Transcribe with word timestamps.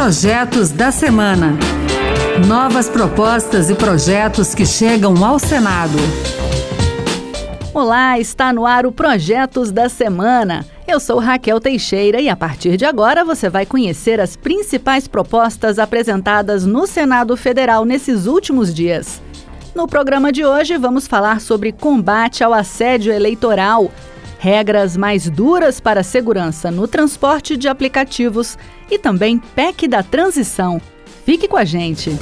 Projetos 0.00 0.70
da 0.70 0.92
Semana. 0.92 1.58
Novas 2.46 2.88
propostas 2.88 3.68
e 3.68 3.74
projetos 3.74 4.54
que 4.54 4.64
chegam 4.64 5.24
ao 5.24 5.40
Senado. 5.40 5.98
Olá, 7.74 8.16
está 8.16 8.52
no 8.52 8.64
ar 8.64 8.86
o 8.86 8.92
Projetos 8.92 9.72
da 9.72 9.88
Semana. 9.88 10.64
Eu 10.86 11.00
sou 11.00 11.18
Raquel 11.18 11.58
Teixeira 11.58 12.20
e 12.20 12.28
a 12.28 12.36
partir 12.36 12.76
de 12.76 12.84
agora 12.84 13.24
você 13.24 13.50
vai 13.50 13.66
conhecer 13.66 14.20
as 14.20 14.36
principais 14.36 15.08
propostas 15.08 15.80
apresentadas 15.80 16.64
no 16.64 16.86
Senado 16.86 17.36
Federal 17.36 17.84
nesses 17.84 18.26
últimos 18.26 18.72
dias. 18.72 19.20
No 19.74 19.88
programa 19.88 20.30
de 20.30 20.44
hoje 20.44 20.78
vamos 20.78 21.08
falar 21.08 21.40
sobre 21.40 21.72
combate 21.72 22.44
ao 22.44 22.54
assédio 22.54 23.12
eleitoral 23.12 23.90
regras 24.38 24.96
mais 24.96 25.28
duras 25.28 25.80
para 25.80 26.02
segurança 26.02 26.70
no 26.70 26.86
transporte 26.88 27.56
de 27.56 27.68
aplicativos 27.68 28.56
e 28.90 28.98
também 28.98 29.38
PEC 29.38 29.88
da 29.88 30.02
transição. 30.02 30.80
Fique 31.24 31.46
com 31.48 31.56
a 31.56 31.64
gente. 31.64 32.16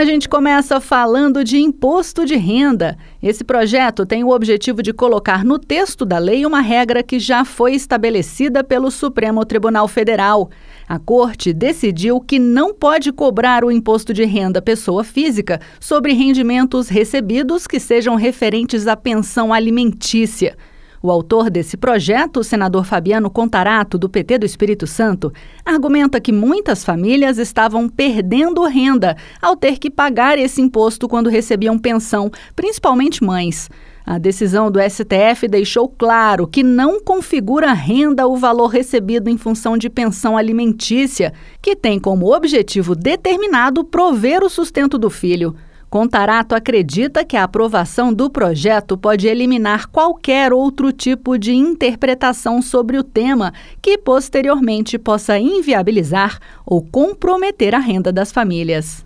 A 0.00 0.04
gente 0.06 0.30
começa 0.30 0.80
falando 0.80 1.44
de 1.44 1.58
imposto 1.58 2.24
de 2.24 2.34
renda. 2.34 2.96
Esse 3.22 3.44
projeto 3.44 4.06
tem 4.06 4.24
o 4.24 4.30
objetivo 4.30 4.82
de 4.82 4.94
colocar 4.94 5.44
no 5.44 5.58
texto 5.58 6.06
da 6.06 6.16
lei 6.16 6.46
uma 6.46 6.62
regra 6.62 7.02
que 7.02 7.18
já 7.18 7.44
foi 7.44 7.74
estabelecida 7.74 8.64
pelo 8.64 8.90
Supremo 8.90 9.44
Tribunal 9.44 9.86
Federal. 9.86 10.48
A 10.88 10.98
Corte 10.98 11.52
decidiu 11.52 12.18
que 12.18 12.38
não 12.38 12.72
pode 12.72 13.12
cobrar 13.12 13.62
o 13.62 13.70
imposto 13.70 14.14
de 14.14 14.24
renda 14.24 14.62
pessoa 14.62 15.04
física 15.04 15.60
sobre 15.78 16.14
rendimentos 16.14 16.88
recebidos 16.88 17.66
que 17.66 17.78
sejam 17.78 18.14
referentes 18.14 18.86
à 18.86 18.96
pensão 18.96 19.52
alimentícia. 19.52 20.56
O 21.02 21.10
autor 21.10 21.48
desse 21.48 21.78
projeto, 21.78 22.40
o 22.40 22.44
senador 22.44 22.84
Fabiano 22.84 23.30
Contarato, 23.30 23.96
do 23.96 24.06
PT 24.06 24.36
do 24.36 24.44
Espírito 24.44 24.86
Santo, 24.86 25.32
argumenta 25.64 26.20
que 26.20 26.30
muitas 26.30 26.84
famílias 26.84 27.38
estavam 27.38 27.88
perdendo 27.88 28.62
renda 28.64 29.16
ao 29.40 29.56
ter 29.56 29.78
que 29.78 29.90
pagar 29.90 30.38
esse 30.38 30.60
imposto 30.60 31.08
quando 31.08 31.30
recebiam 31.30 31.78
pensão, 31.78 32.30
principalmente 32.54 33.24
mães. 33.24 33.70
A 34.04 34.18
decisão 34.18 34.70
do 34.70 34.78
STF 34.78 35.48
deixou 35.48 35.88
claro 35.88 36.46
que 36.46 36.62
não 36.62 37.00
configura 37.00 37.72
renda 37.72 38.26
o 38.26 38.36
valor 38.36 38.66
recebido 38.66 39.30
em 39.30 39.38
função 39.38 39.78
de 39.78 39.88
pensão 39.88 40.36
alimentícia, 40.36 41.32
que 41.62 41.74
tem 41.74 41.98
como 41.98 42.34
objetivo 42.34 42.94
determinado 42.94 43.84
prover 43.84 44.42
o 44.42 44.50
sustento 44.50 44.98
do 44.98 45.08
filho. 45.08 45.56
Contarato 45.90 46.54
acredita 46.54 47.24
que 47.24 47.36
a 47.36 47.42
aprovação 47.42 48.14
do 48.14 48.30
projeto 48.30 48.96
pode 48.96 49.26
eliminar 49.26 49.88
qualquer 49.88 50.52
outro 50.52 50.92
tipo 50.92 51.36
de 51.36 51.52
interpretação 51.52 52.62
sobre 52.62 52.96
o 52.96 53.02
tema 53.02 53.52
que 53.82 53.98
posteriormente 53.98 54.96
possa 54.96 55.36
inviabilizar 55.36 56.38
ou 56.64 56.80
comprometer 56.80 57.74
a 57.74 57.80
renda 57.80 58.12
das 58.12 58.30
famílias. 58.30 59.02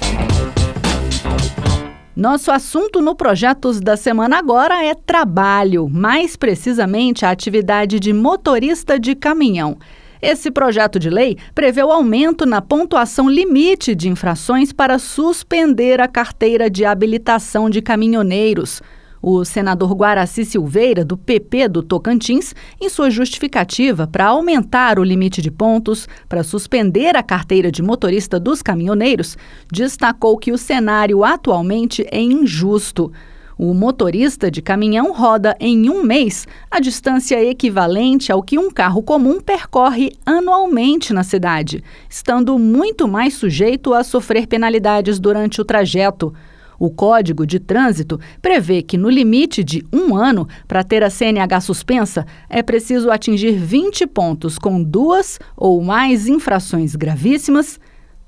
Nosso 2.15 2.53
assunto 2.53 3.01
no 3.01 3.17
Projetos 3.17 3.81
da 3.81 3.97
Semana 3.97 4.39
agora 4.39 4.85
é 4.85 4.95
trabalho, 4.95 5.89
mais 5.89 6.37
precisamente 6.37 7.25
a 7.25 7.31
atividade 7.31 7.99
de 7.99 8.13
motorista 8.13 9.01
de 9.01 9.15
caminhão. 9.15 9.79
Esse 10.27 10.51
projeto 10.51 10.99
de 10.99 11.11
lei 11.11 11.37
prevê 11.55 11.83
o 11.83 11.93
aumento 11.93 12.47
na 12.47 12.63
pontuação 12.63 13.29
limite 13.29 13.95
de 13.95 14.09
infrações 14.09 14.73
para 14.73 14.99
suspender 14.99 16.01
a 16.01 16.09
carteira 16.09 16.71
de 16.71 16.83
habilitação 16.83 17.69
de 17.69 17.83
caminhoneiros. 17.83 18.81
O 19.21 19.45
senador 19.45 19.93
Guaraci 19.93 20.47
Silveira, 20.47 21.05
do 21.05 21.19
PP 21.19 21.69
do 21.69 21.83
Tocantins, 21.83 22.55
em 22.81 22.89
sua 22.89 23.11
justificativa 23.11 24.07
para 24.07 24.29
aumentar 24.29 24.99
o 24.99 25.05
limite 25.05 25.43
de 25.43 25.51
pontos 25.51 26.09
para 26.27 26.43
suspender 26.43 27.15
a 27.17 27.23
carteira 27.23 27.71
de 27.71 27.83
motorista 27.83 28.41
dos 28.41 28.63
caminhoneiros, 28.63 29.37
destacou 29.71 30.39
que 30.39 30.53
o 30.53 30.57
cenário 30.57 31.23
atualmente 31.23 32.03
é 32.11 32.19
injusto. 32.19 33.13
O 33.57 33.73
motorista 33.73 34.51
de 34.51 34.61
caminhão 34.61 35.13
roda 35.13 35.57
em 35.61 35.89
um 35.89 36.03
mês 36.03 36.47
a 36.69 36.81
distância 36.81 37.43
equivalente 37.43 38.33
ao 38.33 38.43
que 38.43 38.59
um 38.59 38.69
carro 38.69 39.01
comum 39.01 39.41
percorre 39.41 40.13
anualmente 40.27 41.13
na 41.13 41.23
cidade, 41.23 41.83
estando 42.11 42.59
muito 42.59 43.07
mais 43.07 43.35
sujeito 43.35 43.95
a 43.95 44.03
sofrer 44.03 44.49
penalidades 44.49 45.21
durante 45.21 45.61
o 45.61 45.65
trajeto. 45.65 46.35
O 46.81 46.91
Código 46.91 47.47
de 47.47 47.61
Trânsito 47.61 48.19
prevê 48.43 48.83
que, 48.83 48.99
no 48.99 49.09
limite 49.09 49.63
de 49.63 49.85
um 49.93 50.17
ano, 50.17 50.49
para 50.67 50.83
ter 50.83 51.05
a 51.05 51.11
CNH 51.11 51.61
suspensa, 51.61 52.27
é 52.51 52.61
preciso 52.61 53.09
atingir 53.09 53.53
20 53.53 54.05
pontos 54.09 54.59
com 54.59 54.83
duas 54.83 55.39
ou 55.57 55.81
mais 55.81 56.27
infrações 56.27 56.97
gravíssimas, 56.97 57.79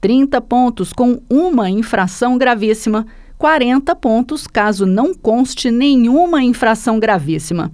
30 0.01 0.41
pontos 0.41 0.93
com 0.93 1.21
uma 1.29 1.69
infração 1.69 2.39
gravíssima 2.39 3.05
40 3.39 3.95
pontos 3.97 4.47
caso 4.47 4.87
não 4.87 5.15
conste 5.15 5.71
nenhuma 5.71 6.43
infração 6.43 6.99
gravíssima. 6.99 7.71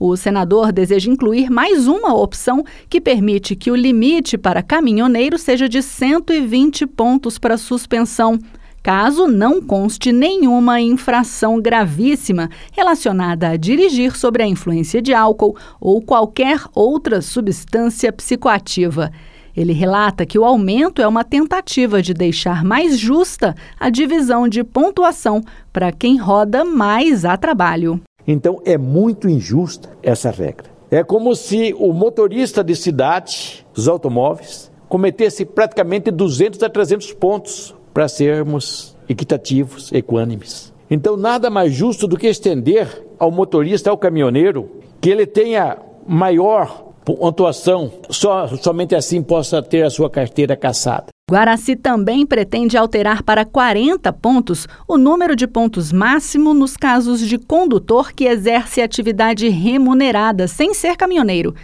O 0.00 0.16
senador 0.16 0.72
deseja 0.72 1.10
incluir 1.10 1.50
mais 1.50 1.86
uma 1.86 2.14
opção 2.14 2.64
que 2.88 3.00
permite 3.00 3.54
que 3.54 3.70
o 3.70 3.76
limite 3.76 4.36
para 4.38 4.62
caminhoneiro 4.62 5.38
seja 5.38 5.68
de 5.68 5.82
120 5.82 6.86
pontos 6.86 7.38
para 7.38 7.56
suspensão, 7.56 8.38
caso 8.82 9.28
não 9.28 9.60
conste 9.60 10.10
nenhuma 10.10 10.80
infração 10.80 11.60
gravíssima 11.60 12.50
relacionada 12.72 13.50
a 13.50 13.56
dirigir 13.56 14.16
sobre 14.16 14.42
a 14.42 14.46
influência 14.46 15.00
de 15.00 15.14
álcool 15.14 15.56
ou 15.80 16.02
qualquer 16.02 16.58
outra 16.74 17.20
substância 17.20 18.12
psicoativa. 18.12 19.12
Ele 19.56 19.72
relata 19.72 20.24
que 20.24 20.38
o 20.38 20.44
aumento 20.44 21.02
é 21.02 21.06
uma 21.06 21.24
tentativa 21.24 22.00
de 22.00 22.14
deixar 22.14 22.64
mais 22.64 22.98
justa 22.98 23.54
a 23.78 23.90
divisão 23.90 24.48
de 24.48 24.64
pontuação 24.64 25.42
para 25.72 25.92
quem 25.92 26.16
roda 26.16 26.64
mais 26.64 27.24
a 27.24 27.36
trabalho. 27.36 28.00
Então 28.26 28.60
é 28.64 28.78
muito 28.78 29.28
injusta 29.28 29.90
essa 30.02 30.30
regra. 30.30 30.70
É 30.90 31.02
como 31.02 31.34
se 31.34 31.74
o 31.78 31.92
motorista 31.92 32.62
de 32.62 32.76
cidade, 32.76 33.66
os 33.76 33.88
automóveis, 33.88 34.70
cometesse 34.88 35.44
praticamente 35.44 36.10
200 36.10 36.62
a 36.62 36.68
300 36.68 37.12
pontos 37.14 37.74
para 37.94 38.08
sermos 38.08 38.96
equitativos, 39.08 39.90
equânimes. 39.92 40.72
Então 40.90 41.16
nada 41.16 41.48
mais 41.48 41.72
justo 41.72 42.06
do 42.06 42.16
que 42.16 42.26
estender 42.26 43.04
ao 43.18 43.30
motorista, 43.30 43.90
ao 43.90 43.96
caminhoneiro, 43.96 44.70
que 45.00 45.10
ele 45.10 45.26
tenha 45.26 45.78
maior 46.06 46.91
pontuação, 47.04 47.92
só, 48.10 48.48
somente 48.56 48.94
assim 48.94 49.22
possa 49.22 49.62
ter 49.62 49.82
a 49.82 49.90
sua 49.90 50.08
carteira 50.08 50.56
caçada. 50.56 51.06
Guaraci 51.30 51.76
também 51.76 52.26
pretende 52.26 52.76
alterar 52.76 53.22
para 53.22 53.44
40 53.44 54.12
pontos 54.12 54.66
o 54.86 54.98
número 54.98 55.34
de 55.34 55.46
pontos 55.46 55.90
máximo 55.90 56.52
nos 56.52 56.76
casos 56.76 57.20
de 57.20 57.38
condutor 57.38 58.12
que 58.12 58.24
exerce 58.24 58.82
atividade 58.82 59.48
remunerada 59.48 60.46
sem 60.46 60.74
ser 60.74 60.96
caminhoneiro. 60.96 61.54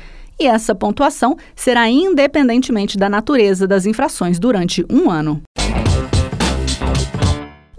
E 0.40 0.46
essa 0.46 0.74
pontuação 0.74 1.36
será 1.56 1.88
independentemente 1.90 2.96
da 2.96 3.08
natureza 3.08 3.66
das 3.66 3.86
infrações 3.86 4.38
durante 4.38 4.86
um 4.88 5.10
ano. 5.10 5.42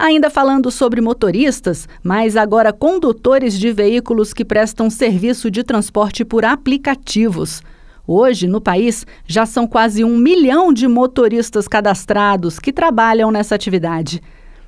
Ainda 0.02 0.30
falando 0.30 0.72
sobre 0.72 1.02
motoristas, 1.02 1.86
mas 2.02 2.38
agora 2.38 2.72
condutores 2.72 3.60
de 3.60 3.70
veículos 3.74 4.32
que 4.32 4.46
prestam 4.46 4.90
serviço 4.90 5.52
de 5.52 5.62
transporte 5.62 6.24
por 6.24 6.46
aplicativos. 6.46 7.62
Hoje, 8.08 8.48
no 8.48 8.62
país, 8.62 9.06
já 9.28 9.46
são 9.46 9.68
quase 9.68 10.02
um 10.06 10.18
milhão 10.18 10.72
de 10.72 10.88
motoristas 10.88 11.68
cadastrados 11.68 12.60
que 12.60 12.72
trabalham 12.72 13.30
nessa 13.30 13.56
atividade. 13.56 14.24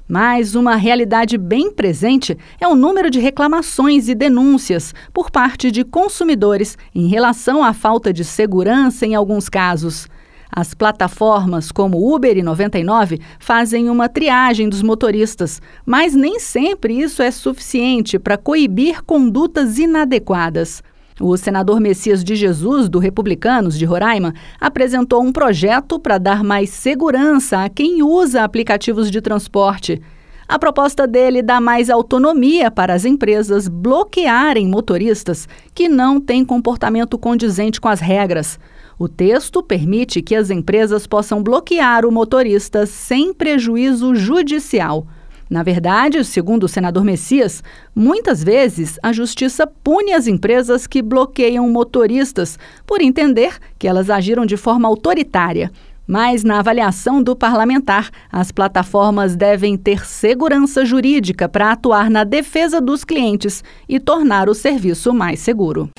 Mas 0.06 0.54
uma 0.54 0.76
realidade 0.76 1.38
bem 1.38 1.72
presente 1.72 2.38
é 2.60 2.68
o 2.68 2.76
número 2.76 3.10
de 3.10 3.22
reclamações 3.22 4.10
e 4.10 4.14
denúncias 4.14 4.94
por 5.14 5.32
parte 5.32 5.72
de 5.72 5.86
consumidores 5.86 6.78
em 6.94 7.08
relação 7.08 7.64
à 7.64 7.72
falta 7.72 8.12
de 8.12 8.26
segurança 8.26 9.06
em 9.06 9.16
alguns 9.16 9.48
casos. 9.48 10.10
As 10.52 10.74
plataformas 10.74 11.72
como 11.72 12.14
Uber 12.14 12.38
e 12.38 12.44
99 12.44 13.20
fazem 13.40 13.90
uma 13.90 14.10
triagem 14.10 14.68
dos 14.68 14.82
motoristas, 14.82 15.62
mas 15.86 16.14
nem 16.14 16.40
sempre 16.40 17.00
isso 17.00 17.24
é 17.24 17.32
suficiente 17.32 18.20
para 18.20 18.38
coibir 18.38 19.02
condutas 19.04 19.78
inadequadas. 19.78 20.84
O 21.20 21.38
senador 21.38 21.80
Messias 21.80 22.24
de 22.24 22.36
Jesus, 22.36 22.90
do 22.90 23.00
Republicanos 23.00 23.78
de 23.78 23.86
Roraima, 23.86 24.34
apresentou 24.60 25.22
um 25.22 25.32
projeto 25.32 26.00
para 26.00 26.18
dar 26.18 26.44
mais 26.44 26.72
segurança 26.72 27.64
a 27.64 27.70
quem 27.70 28.04
usa 28.04 28.44
aplicativos 28.44 29.10
de 29.10 29.22
transporte. 29.22 30.02
A 30.48 30.60
proposta 30.60 31.08
dele 31.08 31.42
dá 31.42 31.62
mais 31.62 31.90
autonomia 31.90 32.70
para 32.70 32.94
as 32.94 33.06
empresas 33.06 33.70
bloquearem 33.70 34.68
motoristas 34.68 35.48
que 35.74 35.88
não 35.88 36.20
têm 36.20 36.44
comportamento 36.44 37.18
condizente 37.18 37.80
com 37.80 37.88
as 37.88 38.02
regras. 38.02 38.60
O 39.02 39.10
texto 39.10 39.64
permite 39.64 40.22
que 40.22 40.36
as 40.36 40.52
empresas 40.52 41.08
possam 41.08 41.42
bloquear 41.42 42.06
o 42.06 42.12
motorista 42.12 42.86
sem 42.86 43.34
prejuízo 43.34 44.14
judicial. 44.14 45.08
Na 45.50 45.64
verdade, 45.64 46.24
segundo 46.24 46.66
o 46.66 46.68
senador 46.68 47.04
Messias, 47.04 47.64
muitas 47.96 48.44
vezes 48.44 49.00
a 49.02 49.12
justiça 49.12 49.66
pune 49.66 50.14
as 50.14 50.28
empresas 50.28 50.86
que 50.86 51.02
bloqueiam 51.02 51.68
motoristas 51.68 52.60
por 52.86 53.02
entender 53.02 53.58
que 53.80 53.88
elas 53.88 54.08
agiram 54.08 54.46
de 54.46 54.56
forma 54.56 54.88
autoritária. 54.88 55.72
Mas, 56.06 56.44
na 56.44 56.60
avaliação 56.60 57.24
do 57.24 57.36
parlamentar, 57.36 58.12
as 58.32 58.52
plataformas 58.52 59.36
devem 59.36 59.78
ter 59.78 60.06
segurança 60.06 60.86
jurídica 60.86 61.50
para 61.50 61.72
atuar 61.72 62.08
na 62.08 62.24
defesa 62.24 62.80
dos 62.80 63.04
clientes 63.04 63.64
e 63.90 64.00
tornar 64.00 64.48
o 64.48 64.54
serviço 64.54 65.12
mais 65.12 65.40
seguro. 65.40 65.90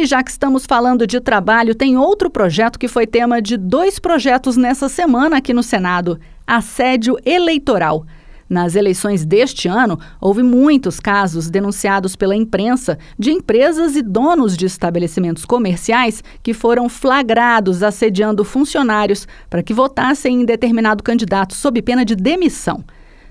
E 0.00 0.06
já 0.06 0.22
que 0.22 0.30
estamos 0.30 0.64
falando 0.64 1.08
de 1.08 1.18
trabalho, 1.18 1.74
tem 1.74 1.98
outro 1.98 2.30
projeto 2.30 2.78
que 2.78 2.86
foi 2.86 3.04
tema 3.04 3.42
de 3.42 3.56
dois 3.56 3.98
projetos 3.98 4.56
nessa 4.56 4.88
semana 4.88 5.38
aqui 5.38 5.52
no 5.52 5.60
Senado 5.60 6.20
assédio 6.46 7.16
eleitoral. 7.26 8.06
Nas 8.48 8.76
eleições 8.76 9.24
deste 9.24 9.66
ano, 9.66 9.98
houve 10.20 10.40
muitos 10.40 11.00
casos 11.00 11.50
denunciados 11.50 12.14
pela 12.14 12.36
imprensa 12.36 12.96
de 13.18 13.32
empresas 13.32 13.96
e 13.96 14.02
donos 14.02 14.56
de 14.56 14.66
estabelecimentos 14.66 15.44
comerciais 15.44 16.22
que 16.44 16.54
foram 16.54 16.88
flagrados 16.88 17.82
assediando 17.82 18.44
funcionários 18.44 19.26
para 19.50 19.64
que 19.64 19.74
votassem 19.74 20.42
em 20.42 20.44
determinado 20.44 21.02
candidato 21.02 21.56
sob 21.56 21.82
pena 21.82 22.04
de 22.04 22.14
demissão. 22.14 22.84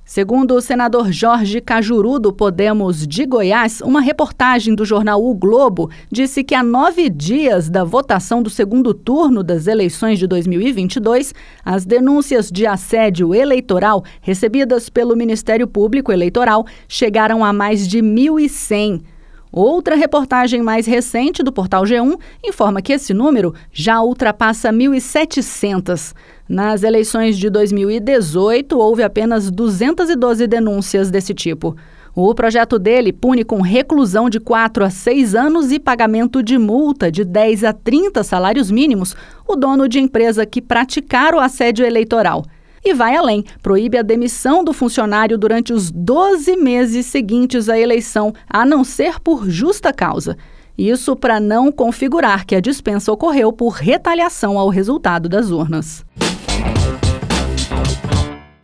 Segundo 0.08 0.56
o 0.56 0.62
senador 0.62 1.12
Jorge 1.12 1.60
Cajuru, 1.60 2.18
do 2.18 2.32
Podemos 2.32 3.06
de 3.06 3.26
Goiás, 3.26 3.82
uma 3.82 4.00
reportagem 4.00 4.74
do 4.74 4.86
jornal 4.86 5.22
O 5.22 5.36
Globo 5.36 5.90
disse 6.10 6.46
que 6.46 6.56
há 6.56 6.64
nove 6.64 7.10
dias 7.10 7.70
da 7.70 7.84
votação 7.84 8.42
do 8.42 8.50
segundo 8.50 8.94
turno 8.94 9.44
das 9.44 9.68
eleições 9.68 10.18
de 10.18 10.26
2022, 10.26 11.34
as 11.64 11.86
denúncias 11.86 12.50
de 12.50 12.66
assédio 12.66 13.36
eleitoral 13.36 14.02
recebidas 14.22 14.88
pelo 14.88 15.14
Ministério 15.14 15.68
Público 15.68 16.10
Eleitoral 16.10 16.66
chegaram 16.88 17.44
a 17.44 17.52
mais 17.52 17.86
de 17.86 18.00
1.100. 18.00 19.17
Outra 19.52 19.96
reportagem 19.96 20.62
mais 20.62 20.86
recente 20.86 21.42
do 21.42 21.52
portal 21.52 21.84
G1 21.84 22.20
informa 22.44 22.82
que 22.82 22.94
esse 22.94 23.14
número 23.14 23.54
já 23.72 24.02
ultrapassa 24.02 24.72
1.700. 24.72 26.14
Nas 26.48 26.84
eleições 26.84 27.38
de 27.38 27.50
2018, 27.50 28.78
houve 28.78 29.04
apenas 29.04 29.50
212 29.50 30.46
denúncias 30.48 31.10
desse 31.10 31.34
tipo. 31.34 31.76
O 32.20 32.34
projeto 32.34 32.80
dele 32.80 33.14
pune 33.14 33.44
com 33.44 33.62
reclusão 33.62 34.30
de 34.30 34.40
4 34.40 34.84
a 34.84 34.90
6 34.90 35.36
anos 35.36 35.72
e 35.72 35.80
pagamento 35.80 36.42
de 36.42 36.58
multa 36.58 37.12
de 37.12 37.24
10 37.24 37.64
a 37.64 37.72
30 37.72 38.24
salários 38.24 38.72
mínimos 38.72 39.16
o 39.48 39.56
dono 39.56 39.88
de 39.88 40.00
empresa 40.00 40.46
que 40.46 40.62
praticar 40.62 41.36
o 41.36 41.40
assédio 41.40 41.86
eleitoral. 41.86 42.44
E 42.88 42.94
vai 42.94 43.18
além, 43.18 43.44
proíbe 43.62 43.98
a 43.98 44.02
demissão 44.02 44.64
do 44.64 44.72
funcionário 44.72 45.38
durante 45.38 45.74
os 45.74 45.92
12 45.92 46.56
meses 46.56 47.06
seguintes 47.06 47.68
à 47.68 47.78
eleição, 47.78 48.34
a 48.50 48.66
não 48.66 48.82
ser 48.82 49.20
por 49.20 49.50
justa 49.50 49.92
causa. 49.92 50.38
Isso 50.78 51.14
para 51.14 51.38
não 51.38 51.70
configurar 51.70 52.46
que 52.46 52.56
a 52.56 52.62
dispensa 52.62 53.12
ocorreu 53.12 53.52
por 53.52 53.72
retaliação 53.74 54.58
ao 54.58 54.70
resultado 54.70 55.28
das 55.28 55.52
urnas. 55.52 56.06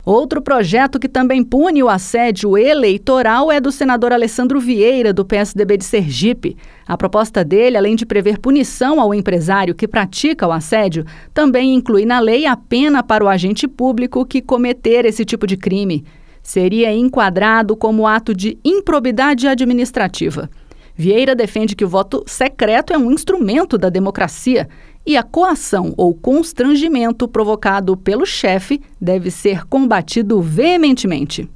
Outro 0.05 0.41
projeto 0.41 0.99
que 0.99 1.07
também 1.07 1.41
pune 1.41 1.81
o 1.81 1.87
assédio 1.87 2.57
eleitoral 2.57 3.49
é 3.49 3.61
do 3.61 3.71
senador 3.71 4.11
Alessandro 4.11 4.59
Vieira, 4.59 5.13
do 5.13 5.23
PSDB 5.23 5.77
de 5.77 5.85
Sergipe. 5.85 6.57
A 6.85 6.97
proposta 6.97 7.41
dele, 7.41 7.77
além 7.77 7.95
de 7.95 8.05
prever 8.05 8.37
punição 8.37 8.99
ao 8.99 9.13
empresário 9.13 9.73
que 9.73 9.87
pratica 9.87 10.45
o 10.45 10.51
assédio, 10.51 11.05
também 11.33 11.73
inclui 11.73 12.05
na 12.05 12.19
lei 12.19 12.45
a 12.45 12.57
pena 12.57 13.01
para 13.01 13.23
o 13.23 13.29
agente 13.29 13.65
público 13.65 14.25
que 14.25 14.41
cometer 14.41 15.05
esse 15.05 15.23
tipo 15.23 15.47
de 15.47 15.55
crime. 15.55 16.03
Seria 16.41 16.93
enquadrado 16.93 17.73
como 17.73 18.05
ato 18.05 18.35
de 18.35 18.57
improbidade 18.61 19.47
administrativa. 19.47 20.49
Vieira 20.95 21.33
defende 21.33 21.77
que 21.77 21.85
o 21.85 21.89
voto 21.89 22.23
secreto 22.27 22.91
é 22.91 22.97
um 22.97 23.09
instrumento 23.09 23.77
da 23.77 23.89
democracia 23.89 24.67
e 25.05 25.17
a 25.17 25.23
coação 25.23 25.93
ou 25.97 26.13
constrangimento 26.13 27.27
provocado 27.27 27.95
pelo 27.97 28.25
chefe 28.25 28.81
deve 28.99 29.29
ser 29.29 29.65
combatido 29.65 30.41
veementemente. 30.41 31.49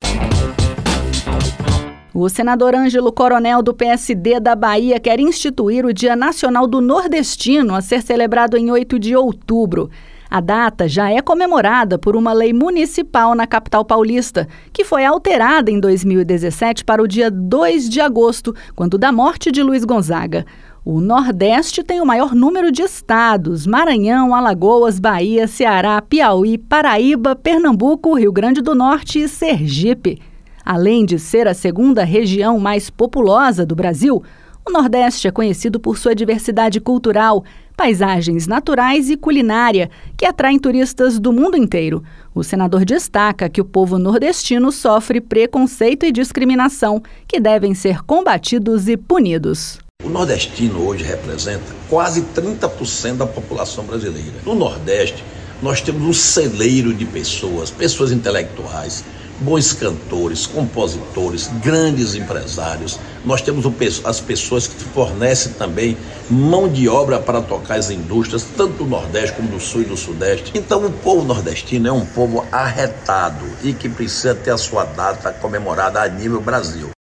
O 2.13 2.27
senador 2.29 2.73
Ângelo 2.73 3.11
Coronel, 3.11 3.61
do 3.61 3.75
PSD 3.75 4.39
da 4.39 4.55
Bahia, 4.55 4.99
quer 4.99 5.19
instituir 5.19 5.85
o 5.85 5.93
Dia 5.93 6.15
Nacional 6.15 6.65
do 6.65 6.81
Nordestino, 6.81 7.75
a 7.75 7.81
ser 7.81 8.01
celebrado 8.01 8.57
em 8.57 8.71
8 8.71 8.97
de 8.97 9.15
outubro. 9.15 9.89
A 10.29 10.41
data 10.41 10.87
já 10.87 11.09
é 11.09 11.21
comemorada 11.21 11.97
por 11.97 12.15
uma 12.15 12.33
lei 12.33 12.51
municipal 12.51 13.33
na 13.33 13.47
capital 13.47 13.85
paulista, 13.85 14.47
que 14.73 14.83
foi 14.83 15.05
alterada 15.05 15.71
em 15.71 15.79
2017 15.79 16.83
para 16.83 17.01
o 17.01 17.07
dia 17.07 17.31
2 17.31 17.87
de 17.87 18.01
agosto, 18.01 18.53
quando 18.75 18.97
da 18.97 19.11
morte 19.11 19.51
de 19.51 19.63
Luiz 19.63 19.85
Gonzaga. 19.85 20.45
O 20.89 21.01
Nordeste 21.01 21.83
tem 21.83 21.99
o 21.99 22.05
maior 22.05 22.33
número 22.33 22.71
de 22.71 22.81
estados: 22.81 23.67
Maranhão, 23.67 24.33
Alagoas, 24.33 25.01
Bahia, 25.01 25.45
Ceará, 25.45 26.01
Piauí, 26.01 26.57
Paraíba, 26.57 27.35
Pernambuco, 27.35 28.13
Rio 28.13 28.31
Grande 28.31 28.61
do 28.61 28.73
Norte 28.73 29.19
e 29.19 29.27
Sergipe. 29.27 30.21
Além 30.63 31.03
de 31.03 31.19
ser 31.19 31.45
a 31.45 31.53
segunda 31.53 32.05
região 32.05 32.57
mais 32.57 32.89
populosa 32.89 33.65
do 33.65 33.75
Brasil, 33.75 34.23
o 34.65 34.71
Nordeste 34.71 35.27
é 35.27 35.31
conhecido 35.31 35.77
por 35.77 35.97
sua 35.97 36.15
diversidade 36.15 36.79
cultural, 36.79 37.43
paisagens 37.75 38.47
naturais 38.47 39.09
e 39.09 39.17
culinária, 39.17 39.89
que 40.15 40.25
atraem 40.25 40.57
turistas 40.57 41.19
do 41.19 41.33
mundo 41.33 41.57
inteiro. 41.57 42.01
O 42.33 42.45
senador 42.45 42.85
destaca 42.85 43.49
que 43.49 43.59
o 43.59 43.65
povo 43.65 43.99
nordestino 43.99 44.71
sofre 44.71 45.19
preconceito 45.19 46.05
e 46.05 46.13
discriminação, 46.13 47.03
que 47.27 47.41
devem 47.41 47.73
ser 47.73 48.03
combatidos 48.03 48.87
e 48.87 48.95
punidos. 48.95 49.85
O 50.07 50.09
nordestino 50.09 50.87
hoje 50.87 51.03
representa 51.03 51.65
quase 51.89 52.21
30% 52.21 53.17
da 53.17 53.27
população 53.27 53.83
brasileira. 53.83 54.35
No 54.45 54.55
Nordeste, 54.55 55.21
nós 55.61 55.81
temos 55.81 56.01
um 56.01 56.13
celeiro 56.13 56.93
de 56.93 57.03
pessoas, 57.03 57.71
pessoas 57.71 58.13
intelectuais, 58.13 59.03
bons 59.41 59.73
cantores, 59.73 60.45
compositores, 60.45 61.47
grandes 61.61 62.15
empresários. 62.15 62.97
Nós 63.25 63.41
temos 63.41 63.65
as 64.05 64.21
pessoas 64.21 64.65
que 64.65 64.81
fornecem 64.81 65.51
também 65.53 65.97
mão 66.29 66.69
de 66.69 66.87
obra 66.87 67.19
para 67.19 67.41
tocar 67.41 67.77
as 67.77 67.89
indústrias, 67.89 68.47
tanto 68.55 68.83
do 68.83 68.85
Nordeste 68.85 69.35
como 69.35 69.49
do 69.49 69.59
Sul 69.59 69.81
e 69.81 69.85
do 69.85 69.97
Sudeste. 69.97 70.53
Então, 70.55 70.85
o 70.85 70.91
povo 70.91 71.25
nordestino 71.25 71.89
é 71.89 71.91
um 71.91 72.05
povo 72.05 72.45
arretado 72.49 73.45
e 73.61 73.73
que 73.73 73.89
precisa 73.89 74.33
ter 74.33 74.51
a 74.51 74.57
sua 74.57 74.85
data 74.85 75.33
comemorada 75.33 76.01
a 76.01 76.07
nível 76.07 76.39
Brasil. 76.39 76.96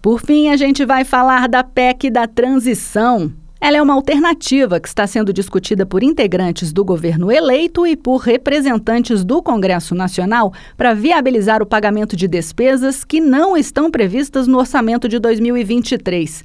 Por 0.00 0.20
fim, 0.20 0.48
a 0.48 0.56
gente 0.56 0.84
vai 0.84 1.04
falar 1.04 1.48
da 1.48 1.64
PEC 1.64 2.08
da 2.08 2.26
transição. 2.26 3.32
Ela 3.60 3.78
é 3.78 3.82
uma 3.82 3.94
alternativa 3.94 4.78
que 4.78 4.86
está 4.86 5.04
sendo 5.08 5.32
discutida 5.32 5.84
por 5.84 6.04
integrantes 6.04 6.72
do 6.72 6.84
governo 6.84 7.32
eleito 7.32 7.84
e 7.84 7.96
por 7.96 8.18
representantes 8.18 9.24
do 9.24 9.42
Congresso 9.42 9.96
Nacional 9.96 10.52
para 10.76 10.94
viabilizar 10.94 11.60
o 11.60 11.66
pagamento 11.66 12.16
de 12.16 12.28
despesas 12.28 13.04
que 13.04 13.20
não 13.20 13.56
estão 13.56 13.90
previstas 13.90 14.46
no 14.46 14.58
orçamento 14.58 15.08
de 15.08 15.18
2023. 15.18 16.44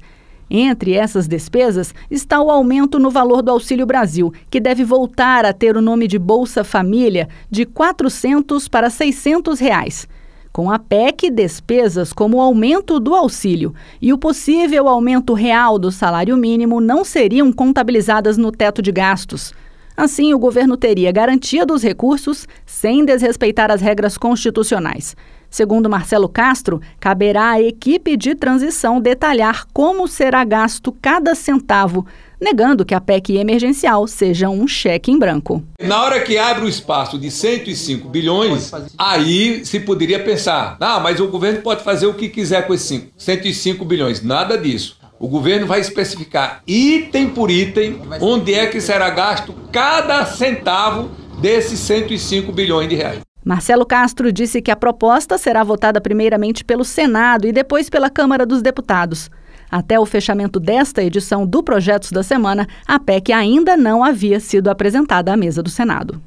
Entre 0.50 0.94
essas 0.94 1.28
despesas 1.28 1.94
está 2.10 2.40
o 2.40 2.50
aumento 2.50 2.98
no 2.98 3.10
valor 3.10 3.40
do 3.40 3.52
Auxílio 3.52 3.86
Brasil, 3.86 4.34
que 4.50 4.58
deve 4.58 4.82
voltar 4.82 5.44
a 5.44 5.52
ter 5.52 5.76
o 5.76 5.80
nome 5.80 6.08
de 6.08 6.18
Bolsa 6.18 6.64
Família 6.64 7.28
de 7.48 7.62
R$ 7.62 7.70
400 7.72 8.66
para 8.66 8.90
600 8.90 9.60
reais. 9.60 10.08
Com 10.54 10.70
a 10.70 10.78
PEC, 10.78 11.30
despesas 11.32 12.12
como 12.12 12.36
o 12.36 12.40
aumento 12.40 13.00
do 13.00 13.12
auxílio 13.12 13.74
e 14.00 14.12
o 14.12 14.18
possível 14.18 14.86
aumento 14.86 15.34
real 15.34 15.80
do 15.80 15.90
salário 15.90 16.36
mínimo 16.36 16.80
não 16.80 17.04
seriam 17.04 17.52
contabilizadas 17.52 18.38
no 18.38 18.52
teto 18.52 18.80
de 18.80 18.92
gastos. 18.92 19.52
Assim, 19.96 20.32
o 20.32 20.38
governo 20.38 20.76
teria 20.76 21.10
garantia 21.10 21.66
dos 21.66 21.82
recursos 21.82 22.46
sem 22.64 23.04
desrespeitar 23.04 23.68
as 23.68 23.80
regras 23.80 24.16
constitucionais. 24.16 25.16
Segundo 25.50 25.90
Marcelo 25.90 26.28
Castro, 26.28 26.80
caberá 27.00 27.50
à 27.50 27.60
equipe 27.60 28.16
de 28.16 28.36
transição 28.36 29.00
detalhar 29.00 29.66
como 29.72 30.06
será 30.06 30.44
gasto 30.44 30.92
cada 31.02 31.34
centavo 31.34 32.06
negando 32.44 32.84
que 32.84 32.94
a 32.94 33.00
PEC 33.00 33.38
emergencial 33.38 34.06
seja 34.06 34.50
um 34.50 34.68
cheque 34.68 35.10
em 35.10 35.18
branco. 35.18 35.64
Na 35.80 36.02
hora 36.02 36.20
que 36.20 36.36
abre 36.36 36.64
o 36.64 36.68
espaço 36.68 37.18
de 37.18 37.30
105 37.30 38.08
bilhões, 38.08 38.70
aí 38.98 39.64
se 39.64 39.80
poderia 39.80 40.22
pensar: 40.22 40.76
ah, 40.78 41.00
mas 41.00 41.18
o 41.18 41.28
governo 41.28 41.62
pode 41.62 41.82
fazer 41.82 42.06
o 42.06 42.14
que 42.14 42.28
quiser 42.28 42.66
com 42.66 42.74
esses 42.74 43.08
105 43.16 43.84
bilhões. 43.84 44.22
Nada 44.22 44.58
disso. 44.58 44.98
O 45.18 45.26
governo 45.26 45.66
vai 45.66 45.80
especificar 45.80 46.62
item 46.66 47.30
por 47.30 47.50
item 47.50 48.02
onde 48.20 48.52
é 48.52 48.66
que 48.66 48.80
será 48.80 49.08
gasto 49.08 49.54
cada 49.72 50.26
centavo 50.26 51.10
desses 51.40 51.78
105 51.80 52.52
bilhões 52.52 52.88
de 52.88 52.96
reais. 52.96 53.20
Marcelo 53.44 53.84
Castro 53.84 54.32
disse 54.32 54.62
que 54.62 54.70
a 54.70 54.76
proposta 54.76 55.36
será 55.36 55.62
votada 55.62 56.00
primeiramente 56.00 56.64
pelo 56.64 56.84
Senado 56.84 57.46
e 57.46 57.52
depois 57.52 57.90
pela 57.90 58.08
Câmara 58.10 58.46
dos 58.46 58.62
Deputados. 58.62 59.30
Até 59.74 59.98
o 59.98 60.06
fechamento 60.06 60.60
desta 60.60 61.02
edição 61.02 61.44
do 61.44 61.60
Projetos 61.60 62.12
da 62.12 62.22
Semana, 62.22 62.64
a 62.86 62.96
PEC 63.00 63.32
ainda 63.32 63.76
não 63.76 64.04
havia 64.04 64.38
sido 64.38 64.68
apresentada 64.68 65.32
à 65.32 65.36
mesa 65.36 65.64
do 65.64 65.68
Senado. 65.68 66.22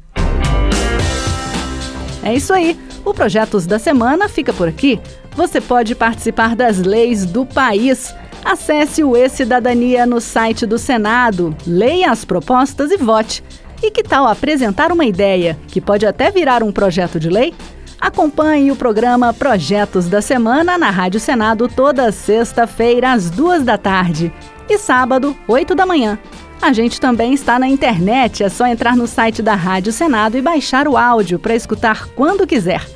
É 2.21 2.35
isso 2.35 2.51
aí. 2.51 2.77
O 3.05 3.13
Projetos 3.13 3.65
da 3.65 3.79
Semana 3.79 4.27
fica 4.27 4.51
por 4.51 4.67
aqui. 4.67 4.99
Você 5.33 5.61
pode 5.61 5.95
participar 5.95 6.57
das 6.57 6.79
leis 6.79 7.25
do 7.25 7.45
país. 7.45 8.13
Acesse 8.43 9.01
o 9.01 9.15
E-Cidadania 9.15 10.05
no 10.05 10.19
site 10.19 10.65
do 10.65 10.77
Senado, 10.77 11.55
leia 11.65 12.11
as 12.11 12.25
propostas 12.25 12.91
e 12.91 12.97
vote. 12.97 13.41
E 13.81 13.89
que 13.91 14.03
tal 14.03 14.27
apresentar 14.27 14.91
uma 14.91 15.05
ideia 15.05 15.57
que 15.69 15.79
pode 15.79 16.05
até 16.05 16.29
virar 16.29 16.63
um 16.63 16.71
projeto 16.73 17.17
de 17.17 17.29
lei? 17.29 17.53
Acompanhe 17.99 18.71
o 18.71 18.75
programa 18.75 19.33
Projetos 19.33 20.07
da 20.07 20.21
Semana 20.21 20.77
na 20.77 20.91
Rádio 20.91 21.19
Senado 21.19 21.67
toda 21.67 22.11
sexta-feira 22.11 23.11
às 23.11 23.29
duas 23.29 23.63
da 23.63 23.77
tarde 23.77 24.31
e 24.69 24.77
sábado, 24.77 25.35
oito 25.47 25.73
da 25.73 25.85
manhã. 25.85 26.19
A 26.61 26.71
gente 26.73 27.01
também 27.01 27.33
está 27.33 27.57
na 27.57 27.67
internet, 27.67 28.43
é 28.43 28.49
só 28.49 28.67
entrar 28.67 28.95
no 28.95 29.07
site 29.07 29.41
da 29.41 29.55
Rádio 29.55 29.91
Senado 29.91 30.37
e 30.37 30.41
baixar 30.41 30.87
o 30.87 30.95
áudio 30.95 31.39
para 31.39 31.55
escutar 31.55 32.07
quando 32.09 32.47
quiser. 32.47 32.87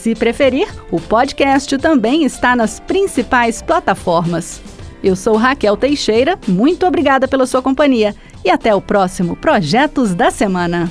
Se 0.00 0.14
preferir, 0.14 0.68
o 0.90 1.00
podcast 1.00 1.76
também 1.76 2.24
está 2.24 2.56
nas 2.56 2.80
principais 2.80 3.60
plataformas. 3.60 4.62
Eu 5.02 5.14
sou 5.14 5.36
Raquel 5.36 5.76
Teixeira, 5.76 6.38
muito 6.48 6.86
obrigada 6.86 7.28
pela 7.28 7.46
sua 7.46 7.62
companhia 7.62 8.14
e 8.44 8.50
até 8.50 8.74
o 8.74 8.80
próximo 8.80 9.36
Projetos 9.36 10.14
da 10.14 10.30
Semana. 10.30 10.90